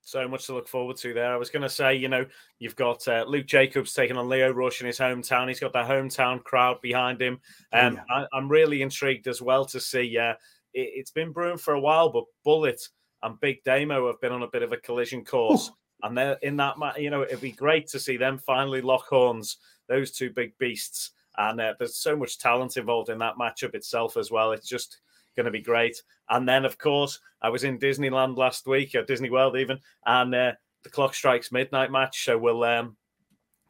[0.06, 1.32] So much to look forward to there.
[1.32, 2.24] I was going to say, you know,
[2.60, 5.48] you've got uh, Luke Jacobs taking on Lio Rush in his hometown.
[5.48, 7.40] He's got the hometown crowd behind him.
[7.72, 8.26] Um, oh, yeah.
[8.32, 10.16] I, am really intrigued as well to see.
[10.16, 10.34] Uh,
[10.74, 12.80] it, has been brewing for a while, but Bullet
[13.24, 15.70] and Big Damo have been on a bit of a collision course.
[15.70, 16.06] Ooh.
[16.06, 19.56] And they're in that, you know, it'd be great to see them finally lock horns,
[19.88, 24.16] those two big beasts and uh, there's so much talent involved in that matchup itself
[24.16, 24.52] as well.
[24.52, 24.98] It's just
[25.36, 26.02] going to be great.
[26.30, 30.34] And then, of course, I was in Disneyland last week, or Disney World even, and
[30.34, 32.24] uh, the clock strikes midnight match.
[32.24, 32.96] So we'll, um,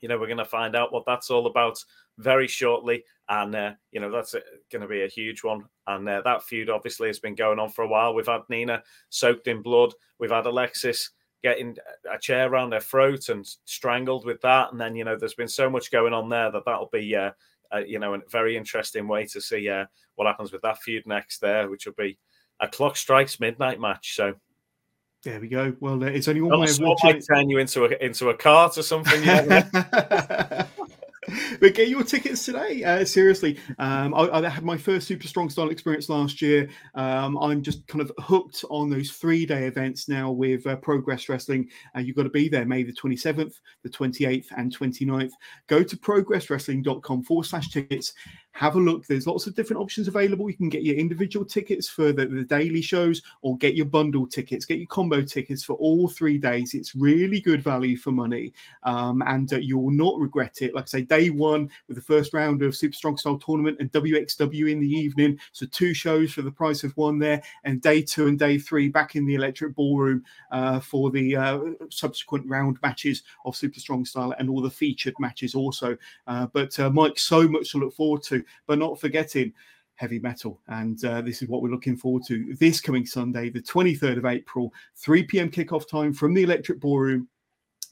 [0.00, 1.82] you know, we're going to find out what that's all about
[2.18, 3.04] very shortly.
[3.28, 4.34] And, uh, you know, that's
[4.70, 5.64] going to be a huge one.
[5.86, 8.14] And uh, that feud obviously has been going on for a while.
[8.14, 9.92] We've had Nina soaked in blood.
[10.18, 11.10] We've had Alexis
[11.42, 11.76] getting
[12.12, 14.70] a chair around her throat and strangled with that.
[14.70, 17.32] And then, you know, there's been so much going on there that that'll be uh,
[17.74, 21.06] uh, you know, a very interesting way to see uh, what happens with that feud
[21.06, 22.18] next there, which will be
[22.60, 24.14] a clock strikes midnight match.
[24.16, 24.34] So
[25.22, 25.74] there we go.
[25.80, 27.20] Well, uh, it's only one way of watching.
[27.20, 29.24] Turn you into a into a cart or something.
[29.24, 29.62] Know?
[31.60, 32.84] but get your tickets today.
[32.84, 36.68] Uh, seriously, um, I, I, had my first super strong style experience last year.
[36.94, 41.28] Um, I'm just kind of hooked on those three day events now with uh, Progress
[41.28, 41.68] Wrestling.
[41.96, 45.32] Uh, you've got to be there May the 27th, the 28th, and 29th.
[45.66, 48.12] Go to progresswrestling.com forward slash tickets
[48.56, 49.06] have a look.
[49.06, 50.48] There's lots of different options available.
[50.48, 54.26] You can get your individual tickets for the, the daily shows or get your bundle
[54.26, 56.72] tickets, get your combo tickets for all three days.
[56.72, 58.54] It's really good value for money.
[58.82, 60.74] Um, and uh, you will not regret it.
[60.74, 63.92] Like I say, day one with the first round of Super Strong Style Tournament and
[63.92, 65.38] WXW in the evening.
[65.52, 67.42] So two shows for the price of one there.
[67.64, 71.60] And day two and day three back in the Electric Ballroom uh, for the uh,
[71.90, 75.94] subsequent round matches of Super Strong Style and all the featured matches also.
[76.26, 78.45] Uh, but uh, Mike, so much to look forward to.
[78.66, 79.52] But not forgetting
[79.96, 80.60] heavy metal.
[80.68, 84.26] And uh, this is what we're looking forward to this coming Sunday, the 23rd of
[84.26, 85.50] April, 3 p.m.
[85.50, 87.28] kickoff time from the Electric Ballroom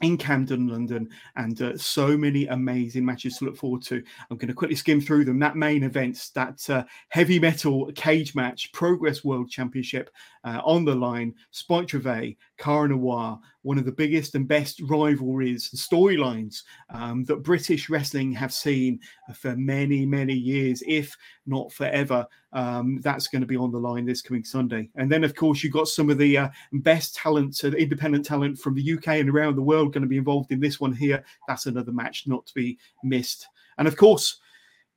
[0.00, 4.02] in Camden, London, and uh, so many amazing matches to look forward to.
[4.30, 5.38] I'm going to quickly skim through them.
[5.38, 10.10] That main event, that uh, heavy metal cage match, Progress World Championship
[10.44, 15.70] uh, on the line, Spike Trivet, Cara Noir, one of the biggest and best rivalries
[15.72, 19.00] and storylines um, that British wrestling have seen
[19.34, 22.26] for many, many years, if not forever.
[22.54, 24.88] Um, that's going to be on the line this coming Sunday.
[24.94, 28.58] And then, of course, you've got some of the uh, best talent, uh, independent talent
[28.58, 31.24] from the UK and around the world going to be involved in this one here.
[31.48, 33.48] That's another match not to be missed.
[33.78, 34.40] And of course,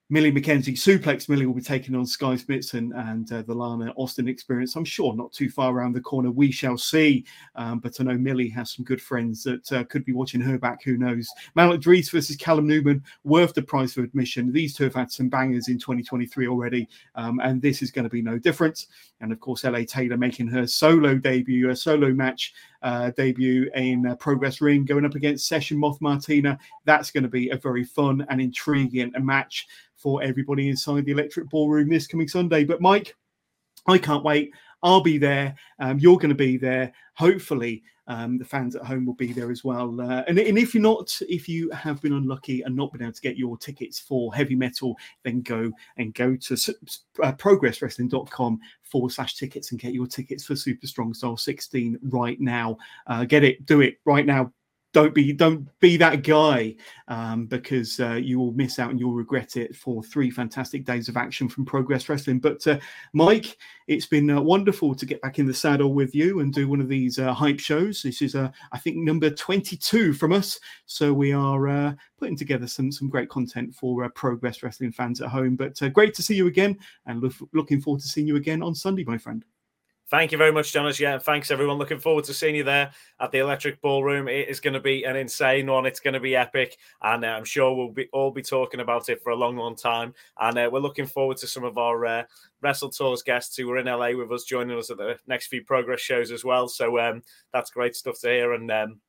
[0.09, 4.29] Millie McKenzie, Suplex Millie will be taking on Skye Smitson and uh, the Lana Austin
[4.29, 4.77] experience.
[4.77, 6.31] I'm sure not too far around the corner.
[6.31, 7.25] We shall see.
[7.55, 10.57] Um, but I know Millie has some good friends that uh, could be watching her
[10.57, 10.81] back.
[10.83, 11.27] Who knows?
[11.55, 14.53] Malik Dries versus Callum Newman, worth the price of admission.
[14.53, 18.09] These two have had some bangers in 2023 already, um, and this is going to
[18.09, 18.85] be no different.
[19.19, 24.05] And of course, LA Taylor making her solo debut, a solo match uh, debut in
[24.05, 26.57] uh, Progress Ring, going up against Session Moth Martina.
[26.85, 31.49] That's going to be a very fun and intriguing match for everybody inside the Electric
[31.49, 32.63] Ballroom this coming Sunday.
[32.63, 33.15] But Mike,
[33.87, 34.51] I can't wait.
[34.83, 35.55] I'll be there.
[35.79, 36.93] Um, you're going to be there.
[37.15, 39.99] Hopefully, um, the fans at home will be there as well.
[39.99, 43.13] Uh, and, and, if you're not, if you have been unlucky and not been able
[43.13, 46.53] to get your tickets for heavy metal, then go and go to
[47.23, 52.39] uh, progresswrestling.com forward slash tickets and get your tickets for Super Strong Style 16 right
[52.39, 52.77] now.
[53.07, 54.51] Uh, get it, do it right now
[54.97, 56.75] don't be don't be that guy
[57.07, 61.07] um, because uh, you will miss out and you'll regret it for three fantastic days
[61.07, 62.39] of action from Progress Wrestling.
[62.39, 62.79] But uh,
[63.13, 63.57] Mike,
[63.87, 66.81] it's been uh, wonderful to get back in the saddle with you and do one
[66.81, 68.01] of these uh, hype shows.
[68.01, 70.59] This is, uh, I think, number twenty-two from us.
[70.87, 75.29] So we are uh, putting together some some great content for Progress Wrestling fans at
[75.29, 75.55] home.
[75.55, 78.73] But great to see you again, and look, looking forward to seeing you again on
[78.73, 79.45] Sunday, my friend.
[80.09, 81.01] Thank you very much, Johners.
[81.01, 81.77] Yeah, thanks everyone.
[81.77, 84.29] Looking forward to seeing you there at the Electric Ballroom.
[84.29, 85.85] It is going to be an insane one.
[85.85, 89.09] It's going to be epic, and uh, I'm sure we'll be all be talking about
[89.09, 90.13] it for a long, long time.
[90.39, 92.23] And uh, we're looking forward to some of our uh,
[92.61, 95.61] Wrestle Tours guests who were in LA with us, joining us at the next few
[95.65, 96.69] progress shows as well.
[96.69, 98.53] So um, that's great stuff to hear.
[98.53, 99.01] And um,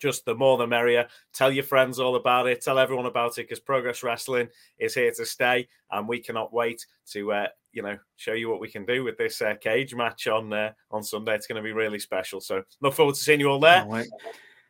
[0.00, 1.08] just the more the merrier.
[1.34, 2.62] Tell your friends all about it.
[2.62, 6.86] Tell everyone about it because Progress Wrestling is here to stay, and we cannot wait
[7.10, 10.26] to uh, you know show you what we can do with this uh, cage match
[10.26, 11.34] on uh, on Sunday.
[11.34, 12.40] It's going to be really special.
[12.40, 13.86] So look forward to seeing you all there.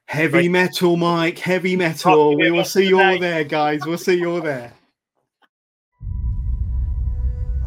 [0.06, 0.50] Heavy Great.
[0.50, 1.38] metal, Mike.
[1.38, 2.36] Heavy metal.
[2.36, 3.80] We will see you all there, guys.
[3.86, 4.72] We'll see you all there.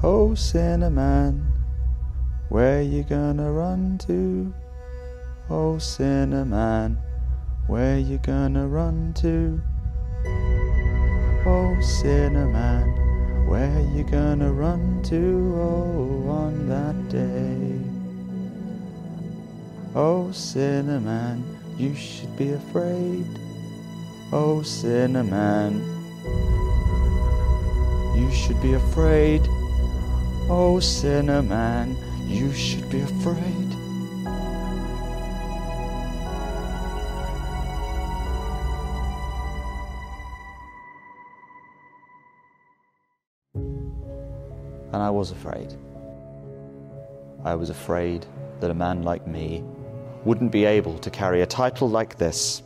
[0.04, 1.52] Oh, Cinnamon,
[2.50, 4.54] where you gonna run to?
[5.50, 7.00] Oh, Cinnamon,
[7.68, 9.62] where you gonna run to?
[11.48, 13.05] Oh, Cinnamon.
[13.46, 17.80] Where you gonna run to, oh, on that day?
[19.96, 21.44] Oh, Cinnamon,
[21.78, 23.26] you should be afraid.
[24.34, 25.80] Oh, Cinnamon,
[28.18, 29.42] you should be afraid.
[30.50, 31.96] Oh, Cinnamon,
[32.28, 33.65] you should be afraid.
[44.96, 45.76] And I was afraid.
[47.44, 48.26] I was afraid
[48.62, 49.62] that a man like me
[50.24, 52.64] wouldn't be able to carry a title like this,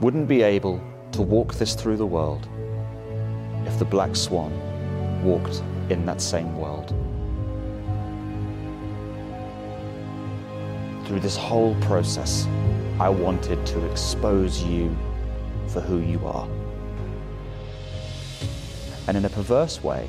[0.00, 2.48] wouldn't be able to walk this through the world
[3.66, 4.52] if the Black Swan
[5.24, 6.90] walked in that same world.
[11.08, 12.46] Through this whole process,
[13.00, 14.96] I wanted to expose you
[15.66, 16.48] for who you are.
[19.08, 20.08] And in a perverse way,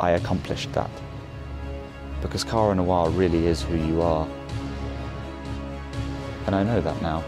[0.00, 0.90] I accomplished that.
[2.22, 4.26] Because Cara Noir really is who you are.
[6.46, 7.20] And I know that now.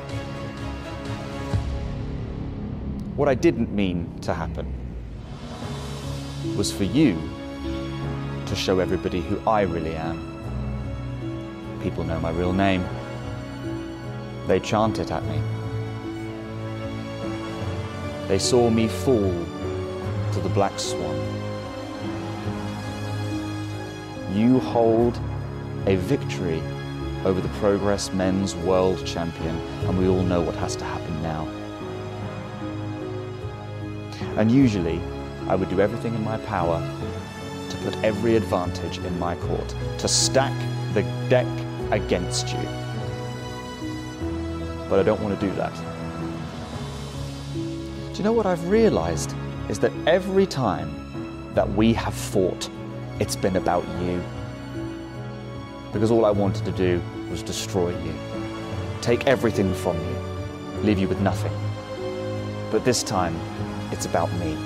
[3.15, 4.67] What I didn't mean to happen
[6.57, 7.17] was for you
[8.47, 10.19] to show everybody who I really am.
[11.83, 12.85] People know my real name.
[14.47, 15.41] They chant it at me.
[18.29, 19.47] They saw me fall
[20.33, 21.42] to the Black Swan.
[24.35, 25.21] You hold
[25.87, 26.63] a victory
[27.27, 29.55] over the Progress Men's World Champion,
[29.87, 31.47] and we all know what has to happen now.
[34.39, 35.01] And usually,
[35.49, 36.81] I would do everything in my power
[37.69, 40.59] to put every advantage in my court, to stack
[40.95, 41.47] the deck
[41.91, 42.63] against you.
[44.89, 45.75] But I don't want to do that.
[47.55, 49.35] Do you know what I've realized?
[49.69, 52.71] Is that every time that we have fought,
[53.23, 54.21] it's been about you.
[55.93, 57.01] Because all I wanted to do
[57.31, 58.13] was destroy you,
[59.01, 60.17] take everything from you,
[60.83, 61.53] leave you with nothing.
[62.73, 63.39] But this time,
[63.93, 64.59] it's about me.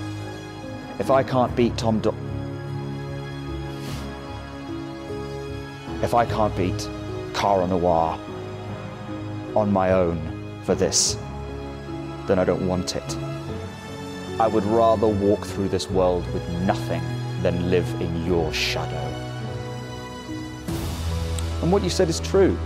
[0.98, 2.14] If I can't beat Tom Do-
[6.02, 6.88] If I can't beat
[7.34, 8.18] Cara Noir
[9.54, 10.18] on my own
[10.64, 11.18] for this,
[12.26, 13.16] then I don't want it.
[14.40, 17.02] I would rather walk through this world with nothing
[17.43, 18.97] than live in your shadow.
[21.62, 22.57] And what you said is true.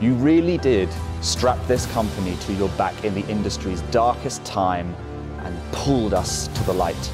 [0.00, 0.88] You really did
[1.20, 4.94] strap this company to your back in the industry's darkest time
[5.38, 7.12] and pulled us to the light.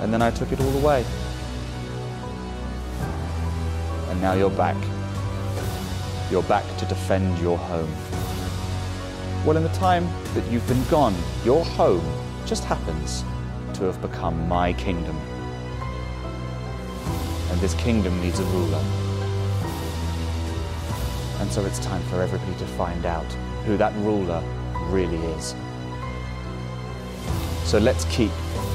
[0.00, 1.04] And then I took it all away.
[4.10, 4.76] And now you're back.
[6.30, 7.92] You're back to defend your home.
[9.44, 11.14] Well, in the time that you've been gone,
[11.44, 12.04] your home
[12.48, 13.22] just happens
[13.74, 15.16] to have become my kingdom.
[17.50, 18.82] And this kingdom needs a ruler.
[21.40, 23.30] And so it's time for everybody to find out
[23.66, 24.42] who that ruler
[24.86, 25.54] really is.
[27.64, 28.30] So let's keep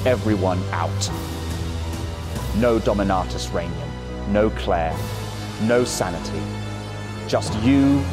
[0.05, 1.09] everyone out.
[2.57, 3.89] No Dominatus Regnum,
[4.31, 4.95] no Claire,
[5.63, 6.41] no sanity.
[7.27, 8.03] Just you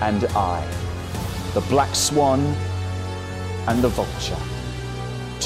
[0.00, 0.64] and I.
[1.54, 2.40] The Black Swan
[3.66, 4.55] and the Vulture.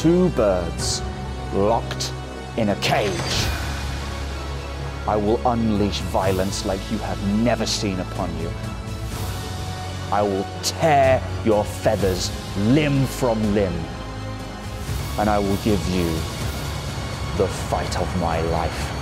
[0.00, 1.02] Two birds
[1.52, 2.10] locked
[2.56, 3.10] in a cage.
[5.06, 8.50] I will unleash violence like you have never seen upon you.
[10.10, 13.78] I will tear your feathers limb from limb.
[15.18, 16.08] And I will give you
[17.36, 18.99] the fight of my life.